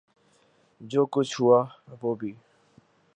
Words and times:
جو 0.81 1.05
کچھ 1.05 1.41
ہوا، 1.41 1.63
وہ 2.01 2.15
بھی 2.15 2.33